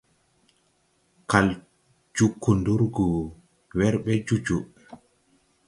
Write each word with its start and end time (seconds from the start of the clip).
Kal 1.29 1.47
joo 2.15 2.29
kundurgu 2.43 3.07
wer 3.77 3.95
ɓe 4.03 4.13
jo 4.27 4.35
jo. 4.45 4.57